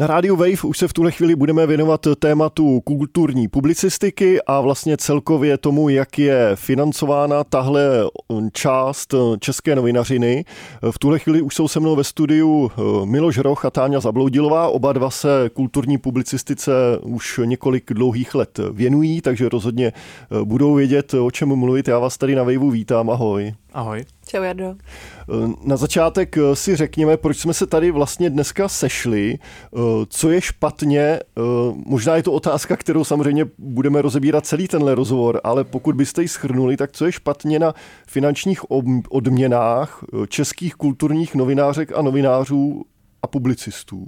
[0.00, 4.96] Na rádiu Wave už se v tuhle chvíli budeme věnovat tématu kulturní publicistiky a vlastně
[4.96, 7.82] celkově tomu, jak je financována tahle
[8.52, 10.44] část české novinařiny.
[10.90, 12.70] V tuhle chvíli už jsou se mnou ve studiu
[13.04, 14.68] Miloš Roch a Táňa Zabloudilová.
[14.68, 16.72] Oba dva se kulturní publicistice
[17.02, 19.92] už několik dlouhých let věnují, takže rozhodně
[20.44, 21.88] budou vědět, o čem mluvit.
[21.88, 23.10] Já vás tady na Waveu vítám.
[23.10, 23.54] Ahoj.
[23.72, 24.04] Ahoj.
[24.30, 24.74] Čau, Jardo.
[25.64, 29.38] Na začátek si řekněme, proč jsme se tady vlastně dneska sešli,
[30.08, 31.20] co je špatně,
[31.74, 36.28] možná je to otázka, kterou samozřejmě budeme rozebírat celý tenhle rozhovor, ale pokud byste ji
[36.28, 37.74] schrnuli, tak co je špatně na
[38.06, 38.70] finančních
[39.10, 42.84] odměnách českých kulturních novinářek a novinářů
[43.22, 44.06] a publicistů?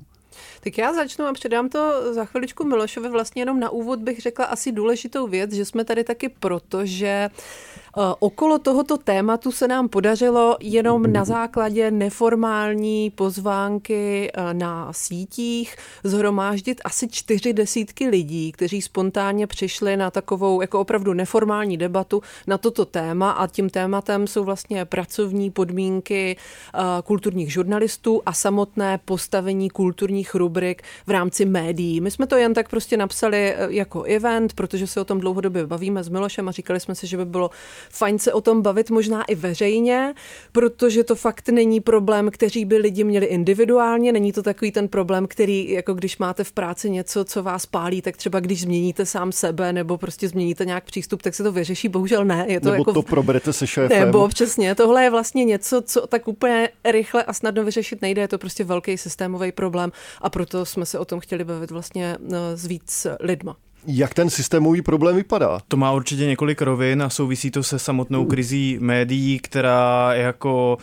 [0.61, 3.09] Tak já začnu a předám to za chviličku Milošovi.
[3.09, 7.29] Vlastně jenom na úvod bych řekla asi důležitou věc, že jsme tady taky proto, že
[7.29, 7.82] Eh,
[8.19, 16.81] okolo tohoto tématu se nám podařilo jenom na základě neformální pozvánky eh, na sítích zhromáždit
[16.85, 22.85] asi čtyři desítky lidí, kteří spontánně přišli na takovou jako opravdu neformální debatu na toto
[22.85, 26.37] téma a tím tématem jsou vlastně pracovní podmínky
[26.75, 32.01] eh, kulturních žurnalistů a samotné postavení kulturních rubrik v rámci médií.
[32.01, 36.05] My jsme to jen tak prostě napsali jako event, protože se o tom dlouhodobě bavíme
[36.05, 37.51] s Milošem a říkali jsme si, že by bylo
[37.91, 40.15] fajn se o tom bavit možná i veřejně,
[40.53, 45.27] protože to fakt není problém, který by lidi měli individuálně, není to takový ten problém,
[45.27, 49.33] který jako když máte v práci něco, co vás pálí, tak třeba když změníte sám
[49.33, 52.45] sebe nebo prostě změníte nějak přístup, tak se to vyřeší, bohužel ne.
[52.49, 54.07] Je to nebo jako, to proberete se šéfem.
[54.07, 58.29] Nebo přesně, tohle je vlastně něco, co tak úplně rychle a snadno vyřešit nejde, je
[58.29, 62.57] to prostě velký systémový problém a proto jsme se o tom chtěli bavit vlastně eh,
[62.57, 63.57] s víc lidma.
[63.87, 65.61] Jak ten systémový problém vypadá?
[65.69, 70.79] To má určitě několik rovin a souvisí to se samotnou krizí médií, která jako,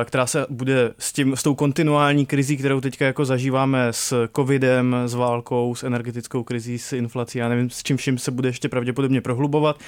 [0.00, 4.28] eh, která se bude s, tím, s tou kontinuální krizí, kterou teďka jako zažíváme s
[4.36, 8.48] covidem, s válkou, s energetickou krizí, s inflací, já nevím, s čím vším se bude
[8.48, 9.78] ještě pravděpodobně prohlubovat.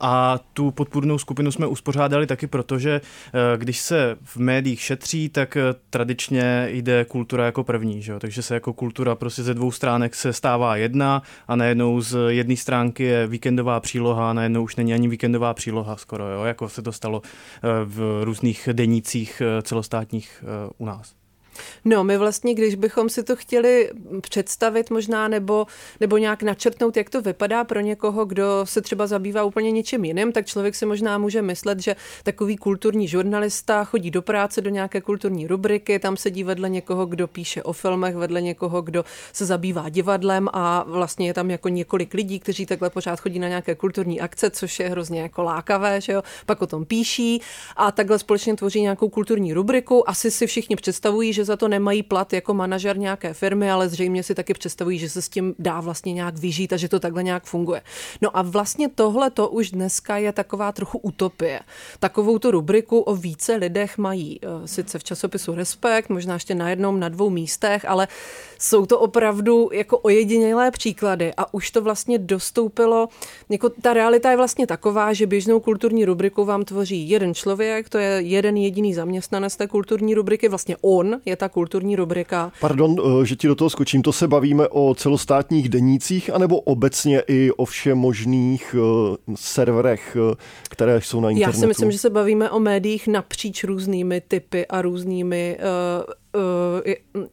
[0.00, 5.28] A tu podpůrnou skupinu jsme uspořádali taky proto, že eh, když se v médiích šetří,
[5.28, 8.18] tak eh, tradičně jde kultura jako první, že?
[8.18, 12.56] takže se jako kultura prostě ze dvou stránek se stává jedna a najednou z jedné
[12.56, 16.92] stránky je víkendová příloha, najednou už není ani víkendová příloha skoro, jo, jako se to
[16.92, 21.25] stalo eh, v různých denících eh, celostátních eh, u nás.
[21.84, 23.90] No, my vlastně, když bychom si to chtěli
[24.20, 25.66] představit možná nebo,
[26.00, 30.32] nebo nějak načrtnout, jak to vypadá pro někoho, kdo se třeba zabývá úplně něčím jiným,
[30.32, 35.00] tak člověk si možná může myslet, že takový kulturní žurnalista chodí do práce, do nějaké
[35.00, 39.88] kulturní rubriky, tam sedí vedle někoho, kdo píše o filmech, vedle někoho, kdo se zabývá
[39.88, 44.20] divadlem a vlastně je tam jako několik lidí, kteří takhle pořád chodí na nějaké kulturní
[44.20, 46.22] akce, což je hrozně jako lákavé, že jo?
[46.46, 47.42] pak o tom píší
[47.76, 50.10] a takhle společně tvoří nějakou kulturní rubriku.
[50.10, 54.22] Asi si všichni představují, že za to nemají plat jako manažer nějaké firmy, ale zřejmě
[54.22, 57.22] si taky představují, že se s tím dá vlastně nějak vyžít a že to takhle
[57.22, 57.82] nějak funguje.
[58.22, 61.60] No a vlastně tohle to už dneska je taková trochu utopie.
[62.00, 66.70] Takovou tu rubriku o více lidech mají eh, sice v časopisu Respekt, možná ještě na
[66.70, 68.08] jednom, na dvou místech, ale
[68.58, 73.08] jsou to opravdu jako ojedinělé příklady a už to vlastně dostoupilo,
[73.48, 77.98] jako ta realita je vlastně taková, že běžnou kulturní rubriku vám tvoří jeden člověk, to
[77.98, 82.52] je jeden jediný zaměstnanec té kulturní rubriky, vlastně on je ta kulturní rubrika.
[82.60, 87.22] Pardon, eh, že ti do toho skočím, to se bavíme o celostátních denících, anebo obecně
[87.28, 90.34] i o všem možných uh, serverech, uh,
[90.68, 91.56] které jsou na internetu?
[91.56, 95.58] Já si myslím, že se bavíme o médiích napříč různými typy a různými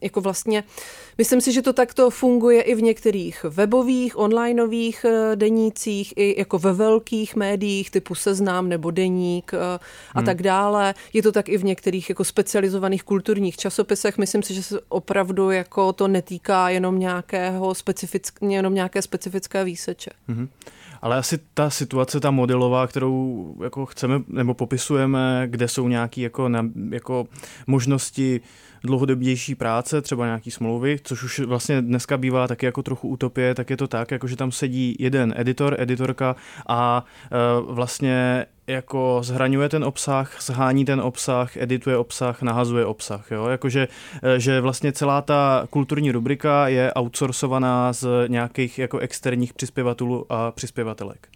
[0.00, 0.64] jako vlastně,
[1.18, 6.72] myslím si, že to takto funguje i v některých webových, onlineových denících, i jako ve
[6.72, 9.80] velkých médiích typu Seznám nebo Deník a
[10.14, 10.24] hmm.
[10.24, 10.94] tak dále.
[11.12, 14.18] Je to tak i v některých jako specializovaných kulturních časopisech.
[14.18, 20.10] Myslím si, že se opravdu jako to netýká jenom nějakého specifick, jenom nějaké specifické výseče.
[20.28, 20.48] Hmm.
[21.02, 26.50] Ale asi ta situace, ta modelová, kterou jako chceme nebo popisujeme, kde jsou nějaké jako,
[26.90, 27.26] jako
[27.66, 28.40] možnosti
[28.84, 33.70] dlouhodobější práce, třeba nějaký smlouvy, což už vlastně dneska bývá taky jako trochu utopie, tak
[33.70, 36.36] je to tak, jako že tam sedí jeden editor, editorka
[36.68, 43.30] a e, vlastně jako zhraňuje ten obsah, zhání ten obsah, edituje obsah, nahazuje obsah.
[43.30, 43.46] Jo?
[43.46, 43.88] Jakože,
[44.22, 50.50] e, že vlastně celá ta kulturní rubrika je outsourcovaná z nějakých jako externích přispěvatelů a
[50.50, 51.28] přispěvatelek.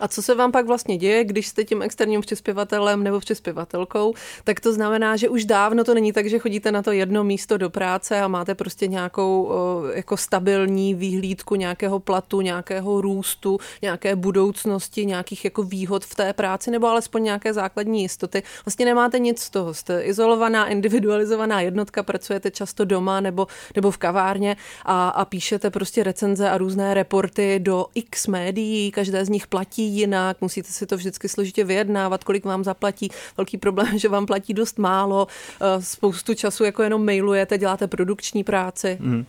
[0.00, 4.14] A co se vám pak vlastně děje, když jste tím externím přispěvatelem nebo přispěvatelkou,
[4.44, 7.56] tak to znamená, že už dávno to není tak, že chodíte na to jedno místo
[7.56, 9.52] do práce a máte prostě nějakou
[9.94, 16.70] jako stabilní výhlídku nějakého platu, nějakého růstu, nějaké budoucnosti, nějakých jako výhod v té práci
[16.70, 18.42] nebo alespoň nějaké základní jistoty.
[18.64, 19.74] Vlastně nemáte nic z toho.
[19.74, 23.46] Jste izolovaná, individualizovaná jednotka, pracujete často doma nebo,
[23.76, 29.24] nebo v kavárně a, a píšete prostě recenze a různé reporty do x médií, každé
[29.24, 33.10] z nich platí jinak, musíte si to vždycky složitě vyjednávat, kolik vám zaplatí.
[33.36, 35.26] Velký problém, že vám platí dost málo,
[35.60, 38.98] eh, spoustu času jako jenom mailujete, děláte produkční práci.
[39.00, 39.26] Mm.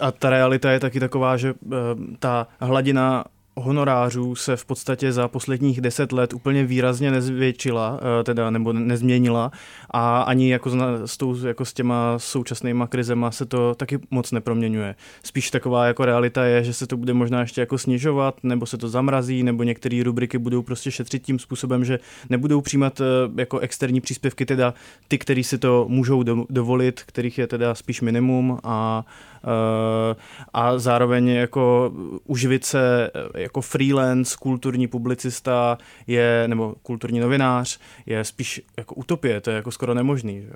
[0.00, 1.76] A ta realita je taky taková, že eh,
[2.18, 3.24] ta hladina
[3.56, 9.50] honorářů se v podstatě za posledních deset let úplně výrazně nezvětšila, eh, teda nebo nezměnila
[9.90, 10.70] a ani jako
[11.04, 14.94] s, tou, jako s těma současnýma krizema se to taky moc neproměňuje.
[15.22, 18.78] Spíš taková jako realita je, že se to bude možná ještě jako snižovat, nebo se
[18.78, 21.98] to zamrazí, nebo některé rubriky budou prostě šetřit tím způsobem, že
[22.30, 23.04] nebudou přijímat eh,
[23.36, 24.74] jako externí příspěvky, teda
[25.08, 29.04] ty, kteří si to můžou dovolit, kterých je teda spíš minimum a
[29.46, 30.16] Eh,
[30.54, 31.92] a zároveň jako
[32.24, 33.10] uživit se
[33.46, 39.70] jako freelance, kulturní publicista je, nebo kulturní novinář je spíš jako utopie, to je jako
[39.70, 40.42] skoro nemožný.
[40.42, 40.50] Že?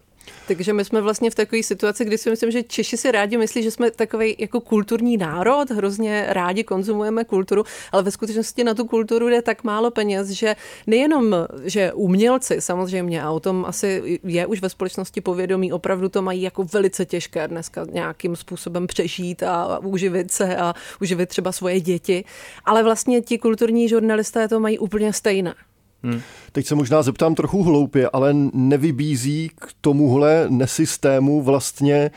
[0.49, 3.63] Takže my jsme vlastně v takové situaci, kdy si myslím, že Češi si rádi myslí,
[3.63, 8.85] že jsme takový jako kulturní národ, hrozně rádi konzumujeme kulturu, ale ve skutečnosti na tu
[8.85, 10.57] kulturu jde tak málo peněz, že
[10.87, 16.23] nejenom, že umělci samozřejmě, a o tom asi je už ve společnosti povědomí, opravdu to
[16.23, 21.81] mají jako velice těžké dneska nějakým způsobem přežít a uživit se a uživit třeba svoje
[21.81, 22.25] děti,
[22.65, 25.55] ale vlastně ti kulturní žurnalisté to mají úplně stejné.
[26.03, 26.21] Hmm.
[26.53, 32.11] Teď se možná zeptám trochu hloupě, ale nevybízí k tomuhle nesystému vlastně e,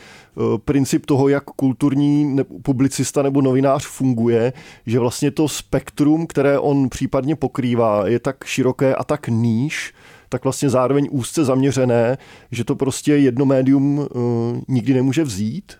[0.65, 4.53] princip toho, jak kulturní publicista nebo novinář funguje,
[4.85, 9.93] že vlastně to spektrum, které on případně pokrývá, je tak široké a tak níž,
[10.29, 12.17] tak vlastně zároveň úzce zaměřené,
[12.51, 14.07] že to prostě jedno médium uh,
[14.67, 15.73] nikdy nemůže vzít?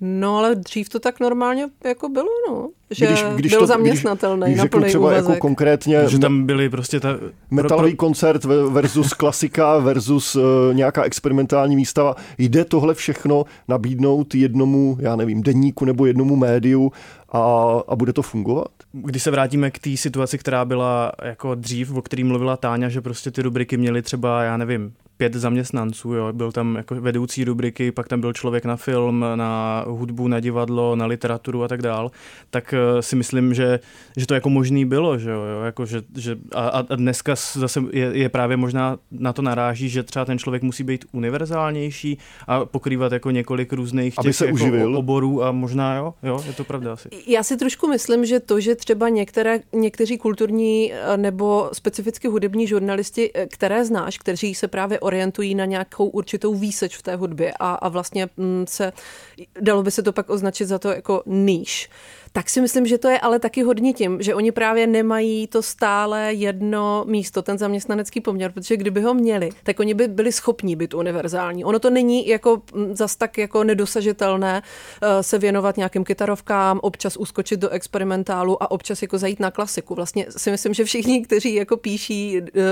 [0.00, 2.68] No ale dřív to tak normálně jako bylo, no.
[2.90, 5.34] Že když, když byl to, zaměstnatelný když, když na plný třeba jako úvazek.
[5.34, 6.08] jako konkrétně...
[6.08, 7.08] Že tam byly prostě ta...
[7.50, 7.96] Metalový pro...
[7.96, 12.14] koncert versus klasika versus uh, nějaká experimentální výstava.
[12.38, 16.92] Jde tohle všechno nabídnout jednomu, já nevím, denníku nebo jednomu médiu
[17.32, 17.40] a,
[17.88, 18.68] a bude to fungovat?
[18.92, 23.00] Když se vrátíme k té situaci, která byla jako dřív, o který mluvila Táňa, že
[23.00, 26.32] prostě ty rubriky měly třeba, já nevím, pět zaměstnanců, jo.
[26.32, 30.96] byl tam jako vedoucí rubriky, pak tam byl člověk na film, na hudbu, na divadlo,
[30.96, 32.10] na literaturu a tak dál,
[32.50, 33.80] tak uh, si myslím, že,
[34.16, 38.10] že to jako možný bylo, že jo, jako, že, že a, a dneska zase je,
[38.12, 43.12] je, právě možná na to naráží, že třeba ten člověk musí být univerzálnější a pokrývat
[43.12, 44.96] jako několik různých těch Aby se jako uživil.
[44.96, 47.08] oborů a možná jo, jo, je to pravda asi.
[47.26, 52.66] Já si trošku myslím, že to, že třeba některé, někteří kulturní eh, nebo specificky hudební
[52.66, 57.54] žurnalisti, eh, které znáš, kteří se právě orientují na nějakou určitou výseč v té hudbě
[57.60, 58.92] a, a vlastně mm, se,
[59.60, 61.90] dalo by se to pak označit za to jako níž
[62.36, 65.62] tak si myslím, že to je ale taky hodně tím, že oni právě nemají to
[65.62, 70.76] stále jedno místo, ten zaměstnanecký poměr, protože kdyby ho měli, tak oni by byli schopni
[70.76, 71.64] být univerzální.
[71.64, 72.62] Ono to není jako
[72.92, 74.62] zas tak jako nedosažitelné
[75.02, 79.94] eh, se věnovat nějakým kytarovkám, občas uskočit do experimentálu a občas jako zajít na klasiku.
[79.94, 82.62] Vlastně si myslím, že všichni, kteří jako píší, eh,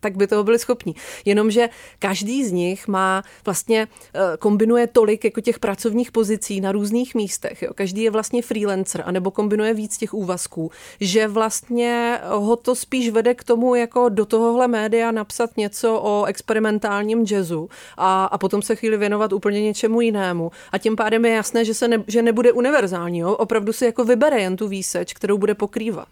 [0.00, 0.94] tak by toho byli schopni.
[1.24, 7.14] Jenomže každý z nich má vlastně eh, kombinuje tolik jako těch pracovních pozicí na různých
[7.14, 7.62] místech.
[7.62, 7.74] Jo.
[7.74, 13.10] Každý je vlastně freelance freelancer, anebo kombinuje víc těch úvazků, že vlastně ho to spíš
[13.10, 18.62] vede k tomu, jako do tohohle média napsat něco o experimentálním jazzu a, a potom
[18.62, 20.50] se chvíli věnovat úplně něčemu jinému.
[20.72, 23.32] A tím pádem je jasné, že, se ne, že nebude univerzální, jo?
[23.32, 26.08] opravdu si jako vybere jen tu výseč, kterou bude pokrývat.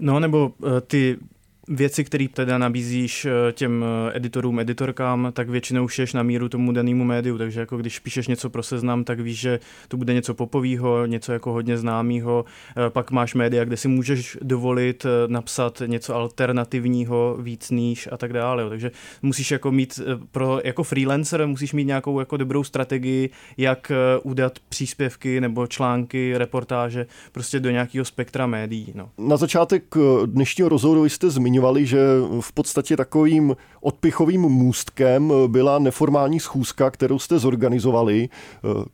[0.00, 1.18] No, nebo uh, ty
[1.68, 6.72] věci, které teda nabízíš eh, těm eh, editorům, editorkám, tak většinou šeš na míru tomu
[6.72, 10.34] danému médiu, takže jako když píšeš něco pro seznam, tak víš, že to bude něco
[10.34, 12.44] popovýho, něco jako hodně známého,
[12.76, 18.32] eh, pak máš média, kde si můžeš dovolit napsat něco alternativního, víc níž a tak
[18.32, 18.90] dále, takže
[19.22, 20.00] musíš jako mít
[20.32, 23.92] pro, jako freelancer musíš mít nějakou jako dobrou strategii, jak
[24.22, 28.92] udat příspěvky nebo články, reportáže prostě do nějakého spektra médií.
[28.94, 29.10] No.
[29.18, 29.94] Na začátek
[30.26, 31.98] dnešního rozhovoru jste zmínil zmiňovali, že
[32.40, 38.28] v podstatě takovým odpichovým můstkem byla neformální schůzka, kterou jste zorganizovali.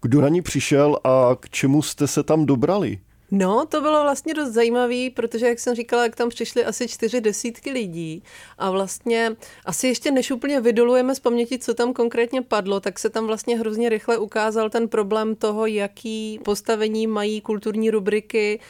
[0.02, 2.98] Kdo na ní přišel a k čemu jste se tam dobrali?
[3.30, 7.20] No, to bylo vlastně dost zajímavé, protože, jak jsem říkala, jak tam přišly asi čtyři
[7.20, 8.22] desítky lidí
[8.58, 13.10] a vlastně asi ještě než úplně vydolujeme z paměti, co tam konkrétně padlo, tak se
[13.10, 18.60] tam vlastně hrozně rychle ukázal ten problém toho, jaký postavení mají kulturní rubriky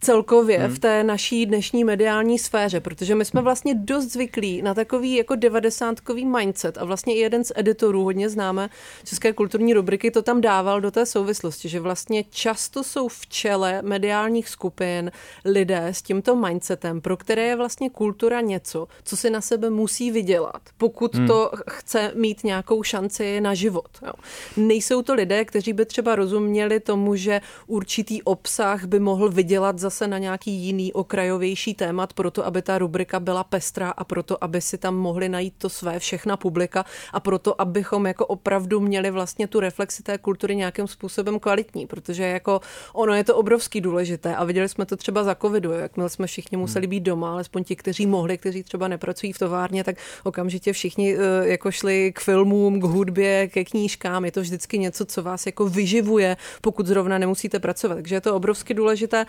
[0.00, 0.74] celkově hmm.
[0.74, 5.34] v té naší dnešní mediální sféře, protože my jsme vlastně dost zvyklí na takový jako
[5.34, 8.70] devadesátkový mindset a vlastně i jeden z editorů, hodně známe
[9.04, 13.82] české kulturní rubriky, to tam dával do té souvislosti, že vlastně často jsou v čele
[13.82, 15.12] mediálních skupin
[15.44, 20.10] lidé s tímto mindsetem, pro které je vlastně kultura něco, co si na sebe musí
[20.10, 21.26] vydělat, pokud hmm.
[21.26, 23.88] to chce mít nějakou šanci na život.
[24.06, 24.12] Jo.
[24.56, 30.08] Nejsou to lidé, kteří by třeba rozuměli tomu, že určitý obsah by mohl vydělat zase
[30.08, 34.78] na nějaký jiný okrajovější témat, proto aby ta rubrika byla pestrá a proto, aby si
[34.78, 39.60] tam mohli najít to své všechna publika a proto, abychom jako opravdu měli vlastně tu
[39.60, 42.60] reflexi té kultury nějakým způsobem kvalitní, protože jako
[42.92, 46.56] ono je to obrovský důležité a viděli jsme to třeba za covidu, jakmile jsme všichni
[46.56, 51.16] museli být doma, alespoň ti, kteří mohli, kteří třeba nepracují v továrně, tak okamžitě všichni
[51.16, 55.46] eh, jako šli k filmům, k hudbě, ke knížkám, je to vždycky něco, co vás
[55.46, 59.26] jako vyživuje, pokud zrovna nemusíte pracovat, takže je to obrovsky důležité.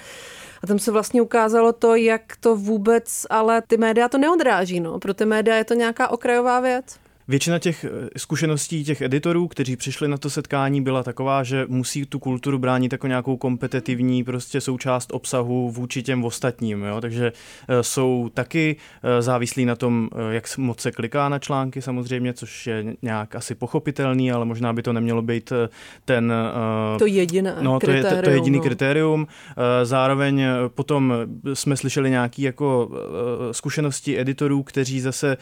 [0.66, 4.80] A tam se vlastně ukázalo to, jak to vůbec, ale ty média to neodráží.
[4.80, 5.00] No.
[5.00, 7.00] Pro ty média je to nějaká okrajová věc.
[7.28, 12.06] Většina těch eh, zkušeností těch editorů, kteří přišli na to setkání, byla taková, že musí
[12.06, 16.84] tu kulturu bránit jako nějakou kompetitivní prostě součást obsahu vůči těm ostatním.
[16.84, 17.02] Jo?
[17.02, 17.32] Takže
[17.68, 22.68] eh, jsou taky eh, závislí na tom, jak moc se kliká na články samozřejmě, což
[22.68, 25.54] je nějak asi pochopitelný, ale možná by to nemělo být
[26.06, 26.34] ten...
[27.00, 28.64] To jediné no, to je to, to jediný no.
[28.64, 29.28] kritérium.
[29.84, 31.14] Zároveň potom
[31.54, 32.92] jsme slyšeli nějaké jako
[33.52, 35.38] zkušenosti editorů, kteří zase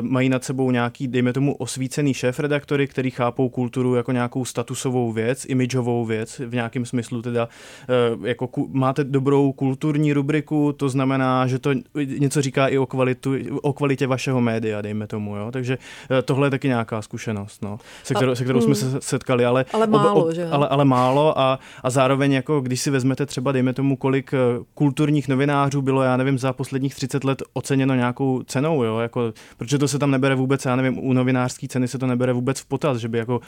[0.00, 5.12] mají nad sebou nějaký, dejme dejme tomu osvícený šéf-redaktory, který chápou kulturu jako nějakou statusovou
[5.12, 7.48] věc, imidžovou věc, v nějakém smyslu teda,
[7.88, 11.70] eh, jako máte dobrou kulturní rubriku, to znamená, že to
[12.18, 15.78] něco říká i o, kvalitu, o kvalitě vašeho média, dejme tomu, jo, takže
[16.10, 19.64] eh, tohle je taky nějaká zkušenost, no, se kterou, se kterou jsme se setkali, ale,
[19.72, 20.46] ale málo, ob, ob, že?
[20.46, 24.38] Ale, ale málo a, a zároveň jako, když si vezmete třeba, dejme tomu, kolik eh,
[24.74, 29.78] kulturních novinářů bylo, já nevím, za posledních 30 let oceněno nějakou cenou, jo, jako, protože
[29.78, 32.66] to se tam nebere vůbec, já nevím, u novinářské ceny se to nebere vůbec v
[32.66, 33.40] potaz, že by jako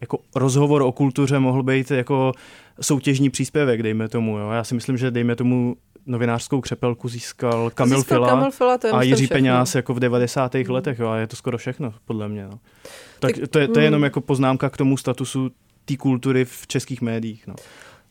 [0.00, 2.32] jako rozhovor o kultuře mohl být jako
[2.80, 4.38] soutěžní příspěvek, dejme tomu.
[4.38, 4.50] Jo.
[4.50, 9.02] Já si myslím, že dejme tomu novinářskou křepelku získal Kamil získal Fila, Kamil Fila a
[9.02, 9.34] Jiří všechno.
[9.36, 10.54] Peňáz jako v 90.
[10.54, 10.64] Mm.
[10.68, 12.44] letech jo, a je to skoro všechno, podle mě.
[12.44, 12.58] No.
[13.20, 15.50] Tak, tak to, je, to je jenom jako poznámka k tomu statusu
[15.84, 17.46] té kultury v českých médiích.
[17.46, 17.54] No.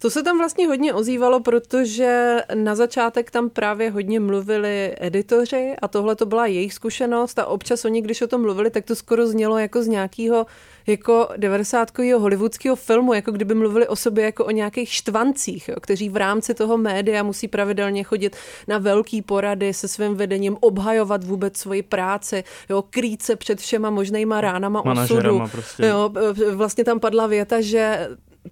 [0.03, 5.87] To se tam vlastně hodně ozývalo, protože na začátek tam právě hodně mluvili editoři a
[5.87, 9.27] tohle to byla jejich zkušenost a občas oni, když o tom mluvili, tak to skoro
[9.27, 10.45] znělo jako z nějakého
[10.87, 16.09] jako 90 hollywoodského filmu, jako kdyby mluvili o sobě jako o nějakých štvancích, jo, kteří
[16.09, 18.35] v rámci toho média musí pravidelně chodit
[18.67, 23.89] na velký porady se svým vedením, obhajovat vůbec svoji práci, jo, krýt se před všema
[23.89, 25.41] možnýma ránama osudu.
[25.51, 25.85] Prostě.
[25.85, 26.11] Jo,
[26.51, 28.07] vlastně tam padla věta, že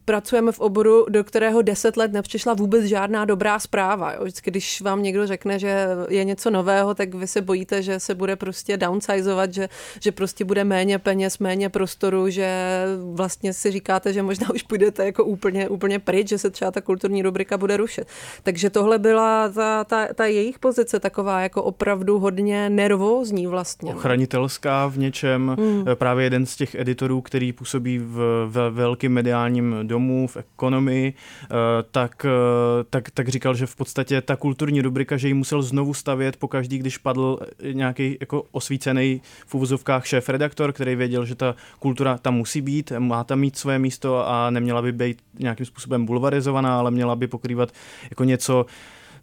[0.05, 4.13] pracujeme v oboru, do kterého deset let nepřišla vůbec žádná dobrá zpráva.
[4.13, 4.19] Jo.
[4.24, 8.15] Vždycky, když vám někdo řekne, že je něco nového, tak vy se bojíte, že se
[8.15, 9.69] bude prostě downsizovat, že,
[10.00, 12.83] že prostě bude méně peněz, méně prostoru, že
[13.13, 16.81] vlastně si říkáte, že možná už půjdete jako úplně, úplně pryč, že se třeba ta
[16.81, 18.07] kulturní rubrika bude rušit.
[18.43, 23.95] Takže tohle byla ta, ta, ta jejich pozice taková jako opravdu hodně nervózní vlastně.
[23.95, 25.55] Ochranitelská v něčem.
[25.60, 25.86] Hmm.
[25.93, 31.47] Právě jeden z těch editorů, který působí v, v velkým mediálním domů, v ekonomii, eh,
[31.91, 35.93] tak, eh, tak, tak říkal, že v podstatě ta kulturní rubrika, že ji musel znovu
[35.93, 37.39] stavět po každý, když padl
[37.73, 43.23] nějaký jako osvícený v uvozovkách šéf-redaktor, který věděl, že ta kultura tam musí být, má
[43.23, 47.71] tam mít své místo a neměla by být nějakým způsobem bulvarizovaná, ale měla by pokrývat
[48.09, 48.65] jako něco,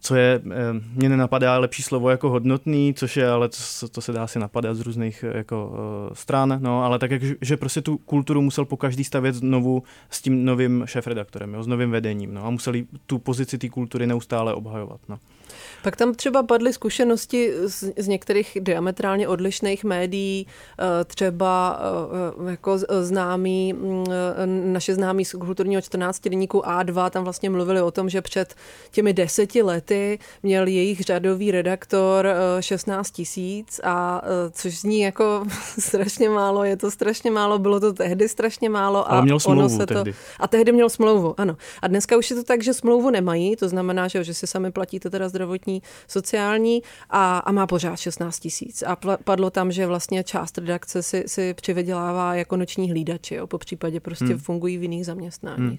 [0.00, 0.56] co je, eh,
[0.94, 4.76] mě nenapadá lepší slovo jako hodnotný, což je, ale to, to se dá si napadat
[4.76, 8.76] z různých eh, jako uh, stran, no, ale tak, že prostě tu kulturu musel po
[8.76, 13.18] každý stavět znovu s tím novým šéf-redaktorem, jo, s novým vedením, no, a museli tu
[13.18, 15.18] pozici té kultury neustále obhajovat, no.
[15.82, 21.80] Pak tam třeba padly zkušenosti z, z některých diametrálně odlišných médií, eh, třeba
[22.46, 27.82] eh, jako známý, mm, eh, naše známí z kulturního 14 denníku A2, tam vlastně mluvili
[27.82, 28.54] o tom, že před
[28.90, 29.87] těmi deseti lety
[30.42, 32.28] měl jejich řadový redaktor
[32.60, 35.44] 16 tisíc a což zní jako
[35.78, 39.06] strašně málo, je to strašně málo, bylo to tehdy strašně málo.
[39.06, 40.14] A Ale měl smlouvu ono se to, tehdy.
[40.40, 41.56] A tehdy měl smlouvu, ano.
[41.82, 44.72] A dneska už je to tak, že smlouvu nemají, to znamená, že, že si sami
[44.72, 48.82] platíte teda zdravotní, sociální a, a má pořád 16 tisíc.
[48.86, 53.58] A padlo tam, že vlastně část redakce si, si přivydělává jako noční hlídači, jo, po
[53.58, 54.38] případě prostě hmm.
[54.38, 55.58] fungují v jiných zaměstnáních.
[55.58, 55.78] Hmm.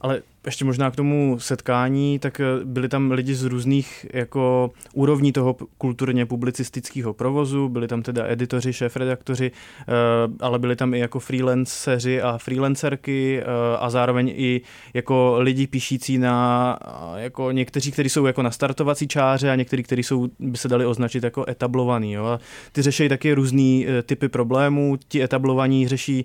[0.00, 5.32] Ale ještě možná k tomu setkání, tak eh, byli tam lidi z různých jako úrovní
[5.32, 9.92] toho kulturně publicistického provozu, byli tam teda editoři, šéf-redaktoři, eh,
[10.40, 13.44] ale byli tam i jako freelanceři a freelancerky eh,
[13.78, 14.60] a zároveň i
[14.94, 16.78] jako lidi píšící na
[17.16, 20.86] jako někteří, kteří jsou jako na startovací čáře a někteří, kteří jsou, by se dali
[20.86, 22.12] označit jako etablovaný.
[22.12, 22.24] Jo.
[22.24, 22.40] A
[22.72, 26.24] ty řeší taky různý typy problémů, ti etablovaní řeší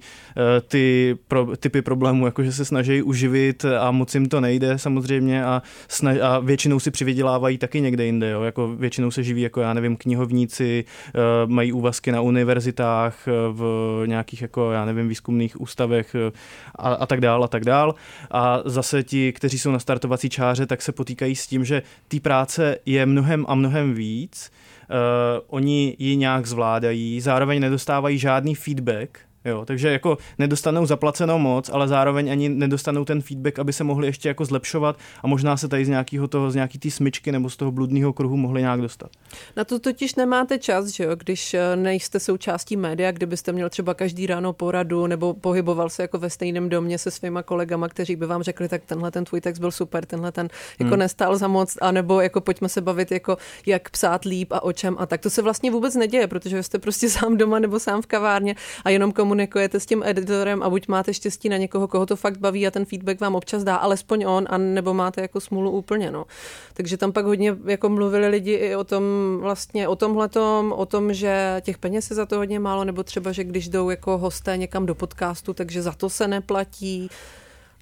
[0.68, 5.46] ty pro, typy problémů, jako že se snaží uživit a moc jim to nejde samozřejmě
[5.46, 8.42] a, snaž, a většinou si přivydělávají taky někde jinde, jo?
[8.42, 11.12] jako většinou se živí jako já nevím knihovníci, eh,
[11.46, 16.32] mají úvazky na univerzitách, eh, v nějakých jako já nevím výzkumných ústavech eh,
[16.76, 17.96] a, a tak dál a tak dál
[18.32, 22.20] a zase ti, kteří jsou na startovací čáře, tak se potýkají s tím, že té
[22.20, 24.52] práce je mnohem a mnohem víc,
[24.92, 31.70] Uh, oni ji nějak zvládají, zároveň nedostávají žádný feedback Jo, takže jako nedostanou zaplaceno moc,
[31.70, 35.68] ale zároveň ani nedostanou ten feedback, aby se mohli ještě jako zlepšovat a možná se
[35.68, 38.82] tady z nějakého toho, z nějaký té smyčky nebo z toho bludného kruhu mohli nějak
[38.82, 39.12] dostat.
[39.58, 43.94] Na to totiž nemáte čas, že jo, když eh, nejste součástí média, kdybyste měl třeba
[43.94, 48.26] každý ráno poradu nebo pohyboval se jako ve stejném domě se svýma kolegama, kteří by
[48.26, 51.00] vám řekli, tak tenhle ten tvůj text byl super, tenhle ten jako hmm.
[51.00, 54.96] nestál za moc, anebo jako pojďme se bavit jako jak psát líp a o čem
[55.00, 58.06] a tak to se vlastně vůbec neděje, protože jste prostě sám doma nebo sám v
[58.06, 58.56] kavárně
[58.86, 62.16] a jenom komu komunikujete s tím editorem a buď máte štěstí na někoho, koho to
[62.16, 65.72] fakt baví a ten feedback vám občas dá alespoň on, a nebo máte jako smůlu
[65.72, 66.12] úplně.
[66.12, 66.26] No.
[66.74, 69.04] Takže tam pak hodně jako mluvili lidi i o tom
[69.42, 73.32] vlastně, o tomhletom, o tom, že těch peněz je za to hodně málo, nebo třeba,
[73.32, 77.10] že když jdou jako hosté někam do podcastu, takže za to se neplatí.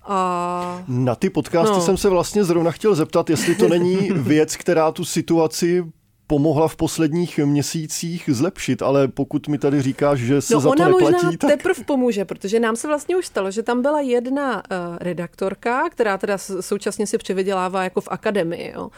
[0.03, 0.83] A...
[0.87, 1.81] Na ty podcasty no.
[1.81, 5.83] jsem se vlastně zrovna chtěl zeptat, jestli to není věc, která tu situaci
[6.27, 10.71] pomohla v posledních měsících zlepšit, ale pokud mi tady říkáš, že se no, za to
[10.71, 11.51] ona neplatí, možná tak...
[11.51, 16.17] teprve pomůže, protože nám se vlastně už stalo, že tam byla jedna uh, redaktorka, která
[16.17, 18.91] teda současně si přivydělává jako v akademii jo, uh,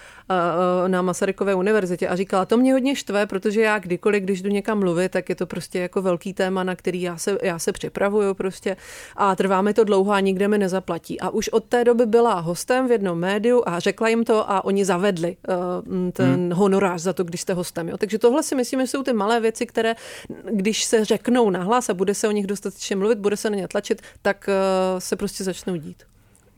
[0.87, 4.79] na Masarykové univerzitě a říkala, to mě hodně štve, protože já kdykoliv, když jdu někam
[4.79, 8.33] mluvit, tak je to prostě jako velký téma, na který já se, já se připravuju
[8.33, 8.77] prostě
[9.15, 11.19] a trvá mi to dlouho a nikde mi nezaplatí.
[11.19, 14.65] A už od té doby byla hostem v jednom médiu a řekla jim to a
[14.65, 16.51] oni zavedli uh, ten hmm.
[16.51, 17.89] honorář za to, když jste hostem.
[17.89, 17.97] Jo?
[17.97, 19.95] Takže tohle si myslím, že jsou ty malé věci, které,
[20.51, 23.67] když se řeknou nahlas a bude se o nich dostatečně mluvit, bude se na ně
[23.67, 26.03] tlačit, tak uh, se prostě začnou dít.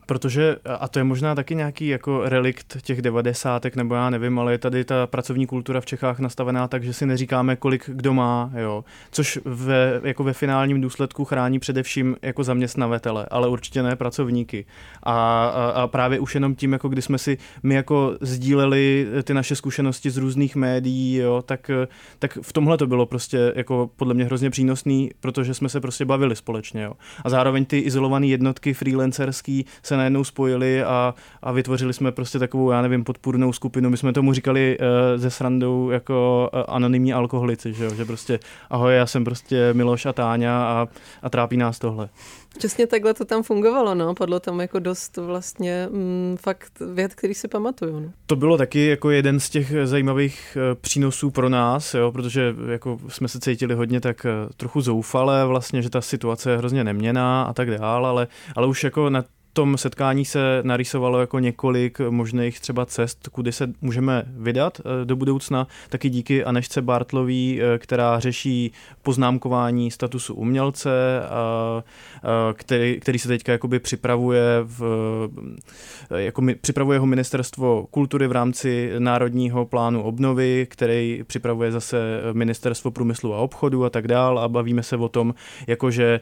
[0.06, 4.52] Protože, a to je možná taky nějaký jako relikt těch devadesátek, nebo já nevím, ale
[4.52, 8.50] je tady ta pracovní kultura v Čechách nastavená tak, že si neříkáme, kolik kdo má,
[8.56, 8.84] jo.
[9.10, 14.66] Což ve, jako ve finálním důsledku chrání především jako zaměstnavatele, ale určitě ne pracovníky.
[15.02, 19.34] A, a, a právě už jenom tím, jako kdy jsme si my jako sdíleli ty
[19.34, 21.70] naše zkušenosti z různých médií, jo, tak,
[22.18, 26.04] tak v tomhle to bylo prostě jako podle mě hrozně přínosný, protože jsme se prostě
[26.04, 26.92] bavili společně, jo.
[27.24, 32.70] A zároveň ty izolované jednotky freelancerský se najednou spojili a, a vytvořili jsme prostě takovou,
[32.70, 33.90] já nevím, podpůrnou skupinu.
[33.90, 34.86] My jsme tomu říkali uh,
[35.20, 37.94] ze srandou jako uh, anonymní alkoholici, že, jo?
[37.94, 40.88] že prostě ahoj, já jsem prostě Miloš a Táňa a,
[41.22, 42.08] a trápí nás tohle.
[42.58, 44.14] Přesně takhle to tam fungovalo, no.
[44.14, 48.00] Padlo tam jako dost vlastně mm, fakt věd, který si pamatuju.
[48.00, 48.12] No.
[48.26, 52.98] To bylo taky jako jeden z těch zajímavých eh, přínosů pro nás, jo, protože jako
[53.08, 54.26] jsme se cítili hodně tak
[54.56, 58.26] trochu zoufale vlastně, že ta situace je hrozně neměná a tak dál, ale,
[58.56, 63.72] ale už jako na tom setkání se narýsovalo jako několik možných třeba cest, kudy se
[63.80, 70.90] můžeme vydat eh, do budoucna, taky díky Anešce Bartlový, eh, která řeší poznámkování statusu umělce,
[72.54, 74.82] který, který se teďka jakoby připravuje v,
[76.10, 82.90] eh, jako připravuje ho ministerstvo kultury v rámci Národního plánu obnovy, který připravuje zase ministerstvo
[82.90, 85.34] průmyslu a obchodu a tak dál a bavíme se o tom,
[85.66, 86.20] jakože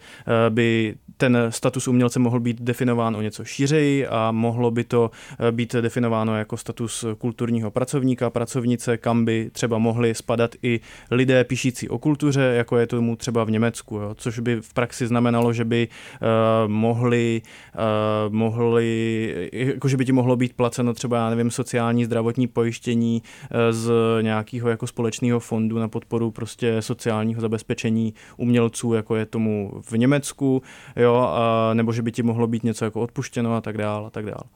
[0.49, 5.53] by ten status umělce mohl být definován o něco šířeji a mohlo by to eh,
[5.53, 10.81] být definováno jako status kulturního pracovníka, pracovnice, kam by třeba mohli spadat i
[11.11, 15.07] lidé píšící o kultuře, jako je tomu třeba v Německu, jo, což by v praxi
[15.07, 16.29] znamenalo, že by uh,
[16.71, 17.43] mohli,
[17.75, 23.23] uh, mohli jako že by ti mohlo být placeno třeba, já nevím, sociální zdravotní pojištění
[23.71, 29.93] z nějakého jako společného fondu na podporu prostě sociálního zabezpečení umělců, jako je tomu v
[29.93, 30.63] Německu,
[30.97, 34.11] jo, a, nebo že by ti mohlo být něco jako odpuštěno a tak dále a
[34.11, 34.47] tak dále.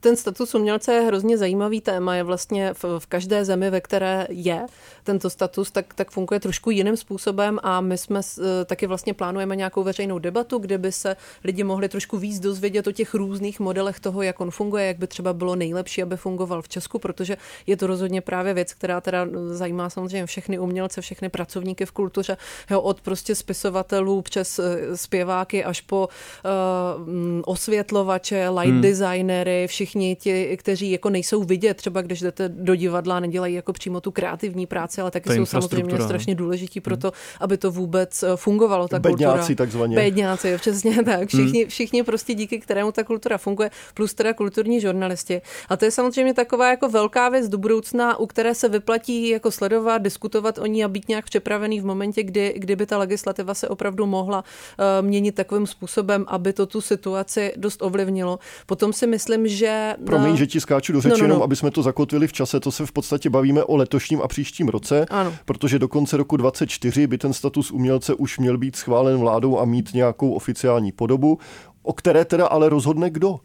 [0.00, 4.26] Ten status umělce je hrozně zajímavý téma, je vlastně v, v každé zemi, ve které
[4.30, 4.66] je
[5.04, 9.56] tento status, tak, tak funguje trošku jiným způsobem a my jsme eh, taky vlastně plánujeme
[9.56, 14.00] nějakou veřejnou debatu, kde by se lidi mohli trošku víc dozvědět o těch různých modelech
[14.00, 17.76] toho, jak on funguje, jak by třeba bylo nejlepší, aby fungoval v Česku, protože je
[17.76, 22.36] to rozhodně právě věc, která teda zajímá samozřejmě všechny umělce, všechny pracovníky v kultuře,
[22.70, 27.02] jo, od prostě spisovatelů přes eh, zpěváky až po uh,
[27.44, 28.80] osvětlovače, light hmm.
[28.80, 34.00] designery, všichni ti, kteří jako nejsou vidět, třeba když jdete do divadla, nedělají jako přímo
[34.00, 36.04] tu kreativní práci, ale taky jsou samozřejmě no.
[36.04, 38.88] strašně důležití pro to, aby to vůbec eh, fungovalo.
[38.88, 39.56] Ta Bedňáci kultura.
[39.56, 39.96] takzvaně.
[39.96, 41.28] Bedňáci, přesně tak.
[41.28, 41.70] Všichni, hmm.
[41.70, 45.42] všichni prostě díky kterému ta kultura funguje, plus teda kulturní žurnalisti.
[45.68, 49.50] A to je samozřejmě taková jako velká věc do budoucna, u které se vyplatí jako
[49.50, 53.68] sledovat, diskutovat o ní a být nějak připravený v momentě, kdy, kdyby ta legislativa se
[53.68, 58.38] opravdu mohla uh, měnit takovým způsobem, aby to tu situaci dost ovlivnilo.
[58.66, 59.94] Potom si myslím, že...
[60.06, 61.34] Promiň, že ti skáču do řeči, no, no, no.
[61.34, 64.28] jenom aby jsme to zakotvili v čase, to se v podstatě bavíme o letošním a
[64.28, 65.34] příštím roce, ano.
[65.44, 69.64] protože do konce roku 2024 by ten status umělce už měl být schválen vládou a
[69.64, 71.38] mít nějakou oficiální podobu,
[71.82, 73.40] o které teda ale rozhodne kdo?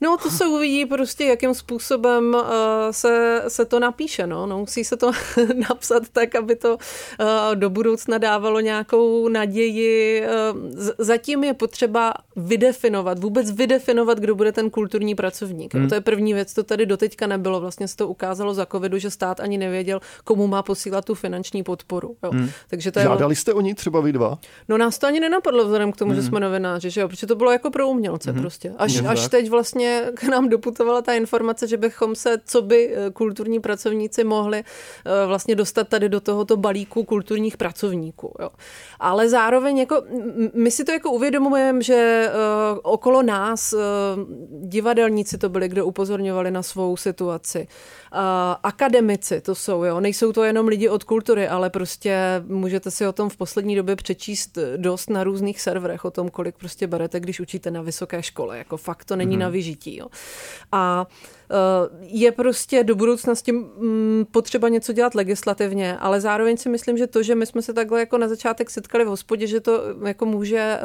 [0.00, 2.42] No, to se uvidí prostě, jakým způsobem uh,
[2.90, 4.26] se, se to napíše.
[4.26, 4.46] No.
[4.46, 4.58] no.
[4.58, 5.10] Musí se to
[5.68, 10.22] napsat tak, aby to uh, do budoucna dávalo nějakou naději.
[10.22, 15.74] Uh, zatím je potřeba vydefinovat, vůbec vydefinovat, kdo bude ten kulturní pracovník.
[15.74, 15.88] Hmm.
[15.88, 17.60] To je první věc, to tady doteďka nebylo.
[17.60, 21.62] Vlastně se to ukázalo za covidu, že stát ani nevěděl, komu má posílat tu finanční
[21.62, 22.16] podporu.
[22.24, 22.30] Jo.
[22.30, 22.50] Hmm.
[22.68, 23.02] Takže to je...
[23.02, 24.38] Žádali jste o ní třeba vy dva?
[24.68, 26.20] No nás to ani nenapadlo vzhledem k tomu, hmm.
[26.20, 27.08] že jsme novináři, že jo?
[27.08, 28.40] protože to bylo jako pro umělce hmm.
[28.40, 28.72] prostě.
[28.78, 32.94] Až, až teď vlastně vlastně k nám doputovala ta informace, že bychom se, co by
[32.94, 38.34] eh, kulturní pracovníci mohli eh, vlastně dostat tady do tohoto balíku kulturních pracovníků.
[38.40, 38.50] Jo.
[39.00, 40.02] Ale zároveň jako,
[40.54, 42.30] my si to jako uvědomujeme, že
[42.72, 43.74] uh, okolo nás
[44.50, 47.68] divadelníci to byli, kdo upozorňovali na svou situaci.
[48.62, 50.00] Akademici to jsou, jo.
[50.00, 53.96] Nejsou to jenom lidi od kultury, ale prostě můžete si o tom v poslední době
[53.96, 58.58] přečíst dost na různých serverech, o tom, kolik prostě berete, když učíte na vysoké škole.
[58.58, 59.40] Jako fakt to není mm-hmm.
[59.40, 59.77] na vyžití.
[59.86, 60.10] Jo.
[60.72, 61.06] A
[62.00, 66.98] je prostě do budoucna s tím mm, potřeba něco dělat legislativně, ale zároveň si myslím,
[66.98, 69.82] že to, že my jsme se takhle jako na začátek setkali v hospodě, že to
[70.06, 70.80] jako může eh,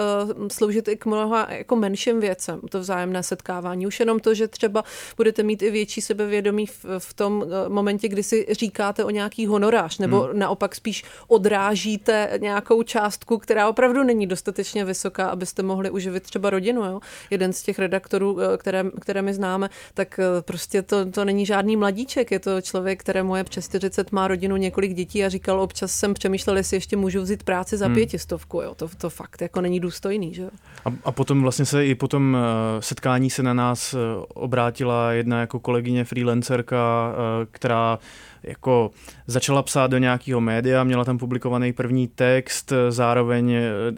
[0.52, 3.88] sloužit i k mnoha jako menším věcem, to vzájemné setkávání.
[3.88, 4.84] Už jenom to, že třeba
[5.18, 9.46] budete mít i větší sebevědomí v, v tom eh, momentě, kdy si říkáte o nějaký
[9.46, 10.40] honorář, nebo hmm.
[10.40, 16.86] naopak spíš odrážíte nějakou částku, která opravdu není dostatečně vysoká, abyste mohli uživit třeba rodinu.
[16.86, 17.00] Jo?
[17.30, 20.20] Jeden z těch redaktorů, které, které my známe, tak
[20.54, 24.56] prostě to, to není žádný mladíček, je to člověk, kterému je přes 40, má rodinu,
[24.56, 27.96] několik dětí a říkal, občas jsem přemýšlel, jestli ještě můžu vzít práci za hmm.
[27.96, 28.76] pětistovku, jo.
[28.76, 30.50] To, to fakt jako není důstojný, že
[30.86, 33.98] a, a potom vlastně se i po tom eh, setkání se na nás eh,
[34.34, 38.00] obrátila jedna jako kolegyně freelancerka, eh, která
[38.44, 38.92] jako
[39.28, 43.56] začala psát do nějakého média, měla tam publikovaný první text, zároveň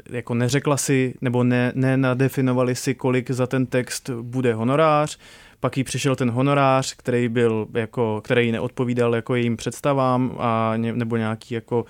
[0.09, 5.17] jako neřekla si, nebo ne, nenadefinovali si, kolik za ten text bude honorář,
[5.59, 10.93] pak jí přišel ten honorář, který byl jako, který neodpovídal jako jejím představám a ně,
[10.93, 11.85] nebo nějaký jako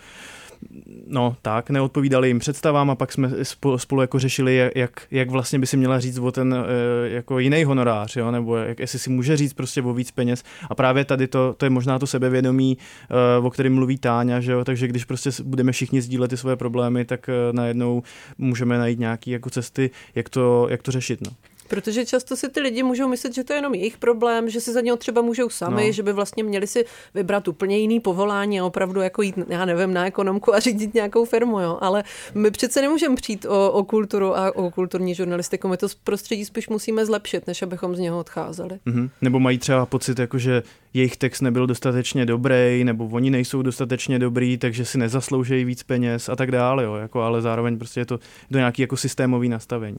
[1.08, 3.30] no tak, neodpovídali jim představám a pak jsme
[3.78, 7.64] spolu, jako řešili, jak, jak vlastně by si měla říct o ten eh, jako jiný
[7.64, 8.32] honorář, jo?
[8.32, 11.66] nebo jak, jestli si může říct prostě o víc peněz a právě tady to, to
[11.66, 14.64] je možná to sebevědomí, eh, o kterém mluví Táňa, že jo?
[14.64, 18.04] takže když prostě budeme všichni sdílet ty svoje problémy, tak eh, najednou
[18.38, 21.22] můžeme najít nějaké jako cesty, jak to, jak to řešit.
[21.22, 21.32] No.
[21.68, 24.74] Protože často si ty lidi můžou myslet, že to je jenom jejich problém, že si
[24.74, 25.92] za něho třeba můžou sami, no.
[25.92, 29.94] že by vlastně měli si vybrat úplně jiný povolání a opravdu jako jít, já nevím,
[29.94, 31.78] na ekonomku a řídit nějakou firmu, jo.
[31.82, 35.68] Ale my přece nemůžeme přijít o, o kulturu a o kulturní žurnalistiku.
[35.68, 38.80] My to prostředí spíš musíme zlepšit, než abychom z něho odcházeli.
[38.88, 39.10] Mm-hmm.
[39.22, 44.20] Nebo mají třeba pocit, jako že jejich text nebyl dostatečně dobrý, nebo oni nejsou dostatečně
[44.20, 46.96] dobrý, takže si nezasloužejí víc peněz a tak dále, jo.
[46.96, 48.20] Jako, ale zároveň prostě je to
[48.52, 49.98] do nějaký jako systémový nastavení.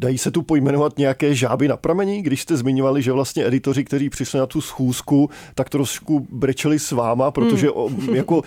[0.00, 4.10] Dají se tu pojmenovat nějaké žáby na pramení, když jste zmiňovali, že vlastně editoři, kteří
[4.10, 8.14] přišli na tu schůzku, tak trošku brečeli s váma, protože hmm.
[8.14, 8.42] jako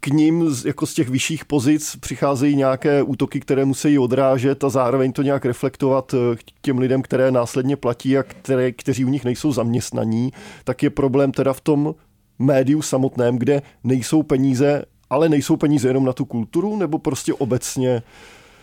[0.00, 5.12] k ním jako z těch vyšších pozic přicházejí nějaké útoky, které musí odrážet a zároveň
[5.12, 9.52] to nějak reflektovat eh, těm lidem, které následně platí a které, kteří u nich nejsou
[9.52, 10.32] zaměstnaní,
[10.64, 11.94] tak je problém teda v tom
[12.38, 18.02] médiu samotném, kde nejsou peníze, ale nejsou peníze jenom na tu kulturu, nebo prostě obecně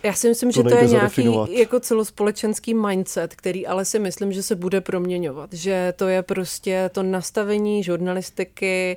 [0.04, 4.42] Já si myslím, že to je nějaký jako celospolečenský mindset, který ale si myslím, že
[4.42, 5.52] se bude proměňovat.
[5.52, 8.96] Že to je prostě to nastavení žurnalistiky,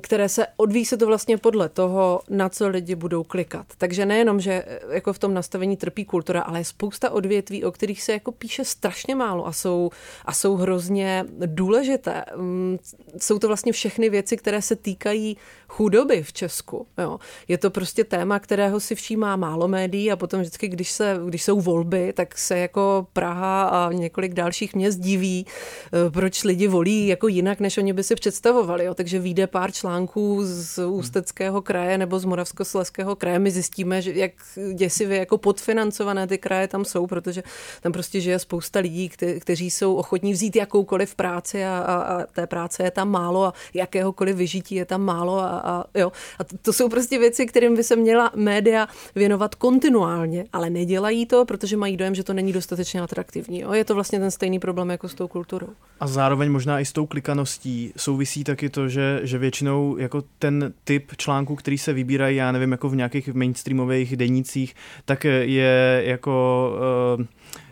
[0.00, 3.66] které se odvíjí se to vlastně podle toho, na co lidi budou klikat.
[3.78, 7.72] Takže nejenom, že eh, jako v tom nastavení trpí kultura, ale je spousta odvětví, o
[7.72, 9.90] kterých se jako píše strašně málo a jsou,
[10.24, 12.24] a jsou hrozně důležité.
[12.36, 12.78] Mm,
[13.18, 15.36] jsou to vlastně všechny věci, které se týkají
[15.68, 16.86] chudoby v Česku.
[16.98, 17.18] Jo.
[17.48, 21.42] Je to prostě téma, kterého si všímá málo médií a potom vždycky, když, se, když
[21.42, 27.06] jsou volby, tak se jako Praha a několik dalších měst diví, eh, proč lidi volí
[27.06, 28.84] jako jinak, než oni by si představovali.
[28.84, 28.94] Jo.
[28.94, 33.38] Takže vyjde pár článků z Ústeckého kraje nebo z Moravskosleského kraje.
[33.38, 34.32] My zjistíme, že jak
[34.74, 37.42] děsivě jako podfinancované ty kraje tam jsou, protože
[37.80, 42.26] tam prostě žije spousta lidí, kte- kteří jsou ochotní vzít jakoukoliv práci a, a, a
[42.26, 46.12] té práce je tam málo a jakéhokoliv vyžití je tam málo a, a, jo.
[46.38, 51.44] a to jsou prostě věci, kterým by se měla média věnovat kontinuálně, ale nedělají to,
[51.44, 53.60] protože mají dojem, že to není dostatečně atraktivní.
[53.60, 53.72] Jo.
[53.72, 55.68] Je to vlastně ten stejný problém jako s tou kulturou.
[56.00, 59.51] A zároveň možná i s tou klikaností souvisí taky to, že, že většinou
[59.98, 65.24] jako ten typ článků, který se vybírají, já nevím, jako v nějakých mainstreamových denících, tak
[65.24, 66.70] je jako
[67.18, 67.24] uh,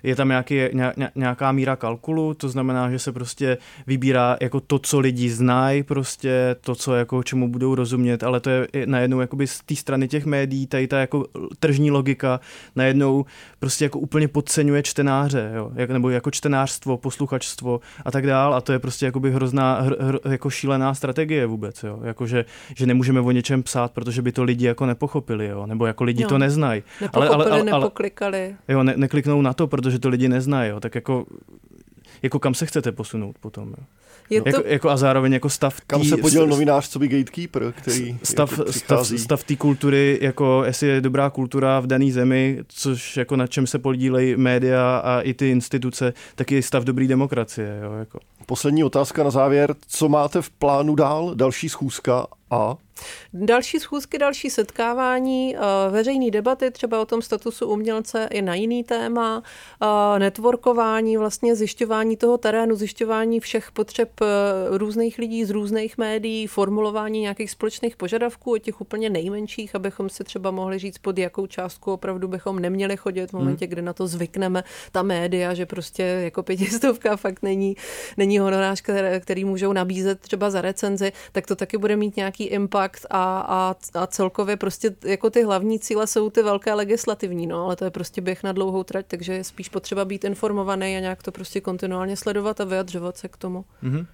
[0.03, 0.61] je tam nějaký,
[1.15, 6.57] nějaká míra kalkulu, to znamená, že se prostě vybírá jako to, co lidi znají, prostě
[6.61, 10.27] to, co jako čemu budou rozumět, ale to je najednou jakoby z té strany těch
[10.27, 11.27] médií, tady ta jako
[11.59, 12.41] tržní logika
[12.77, 13.25] najednou
[13.59, 18.61] prostě jako úplně podceňuje čtenáře, jo, jak, nebo jako čtenářstvo, posluchačstvo a tak dál a
[18.61, 22.45] to je prostě jakoby hrozná, hr, hr, jako šílená strategie vůbec, jo, jako že,
[22.77, 26.23] že nemůžeme o něčem psát, protože by to lidi jako nepochopili, jo, nebo jako lidi
[26.23, 26.29] jo.
[26.29, 26.83] to neznají.
[27.13, 28.57] ale, ale, ale, nepoklikali.
[28.69, 31.27] Jo, ne, nekliknou na to, protože to lidi neznají, jo, tak jako
[32.23, 33.69] jako kam se chcete posunout potom.
[33.69, 33.85] Jo?
[34.31, 34.69] Je jako, to...
[34.69, 38.59] jako a zároveň jako stav tý, Kam se poděl novinář, co by gatekeeper, který stav,
[38.59, 43.37] jako stav, stav té kultury, jako jestli je dobrá kultura v dané zemi, což jako
[43.37, 47.81] na čem se podílejí média a i ty instituce, tak je stav dobrý demokracie.
[47.83, 48.19] Jo, jako.
[48.47, 49.75] Poslední otázka na závěr.
[49.89, 51.35] Co máte v plánu dál?
[51.35, 52.77] Další schůzka a?
[53.33, 55.61] Další schůzky, další setkávání, eh,
[55.91, 59.43] veřejné debaty třeba o tom statusu umělce i na jiný téma,
[59.83, 64.27] eh, networkování, vlastně zjišťování toho terénu, zjišťování všech potřeb eh,
[64.79, 70.25] různých lidí z různých médií, formulování nějakých společných požadavků, o těch úplně nejmenších, abychom si
[70.25, 73.71] třeba mohli říct, pod jakou částku opravdu bychom neměli chodit v momentě, hmm.
[73.73, 74.65] kdy na to zvykneme.
[74.93, 77.77] Ta média, že prostě jako pětistovka fakt není,
[78.17, 78.83] není honorář,
[79.21, 83.75] který můžou nabízet třeba za recenzi, tak to taky bude mít nějaký impact a, a,
[83.95, 87.91] a celkově prostě jako ty hlavní cíle jsou ty velké legislativní, no, ale to je
[87.91, 91.61] prostě běh na dlouhou trať, takže je spíš potřeba být informovaný a nějak to prostě
[91.61, 93.65] kontinuálně sledovat a vyjadřovat se k tomu.
[93.83, 94.07] Mm-hmm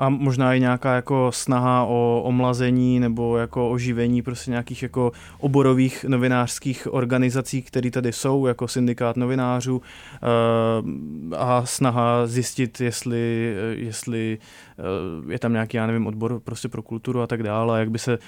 [0.00, 6.04] a možná i nějaká jako snaha o omlazení nebo jako oživení prostě nějakých jako oborových
[6.08, 14.38] novinářských organizací, které tady jsou, jako syndikát novinářů eh, a snaha zjistit, jestli, jestli
[14.78, 17.98] eh, je tam nějaký, já nevím, odbor prostě pro kulturu a tak dále, jak by
[17.98, 18.18] se eh,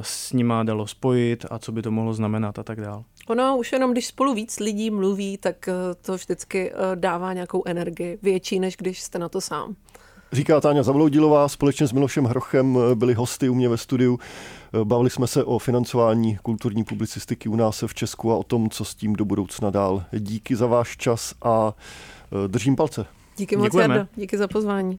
[0.00, 3.02] s nima dalo spojit a co by to mohlo znamenat a tak dále.
[3.28, 5.68] Ono už jenom, když spolu víc lidí mluví, tak
[6.02, 9.76] to vždycky dává nějakou energii, větší, než když jste na to sám.
[10.34, 14.18] Říká Táňa Zavloudilová, společně s Milošem Hrochem byli hosty u mě ve studiu.
[14.84, 18.84] Bavili jsme se o financování kulturní publicistiky u nás v Česku a o tom, co
[18.84, 20.04] s tím do budoucna dál.
[20.12, 21.74] Díky za váš čas a
[22.44, 23.06] e, držím palce.
[23.36, 24.06] Díky moc, Jardo.
[24.16, 24.92] Díky za pozvání.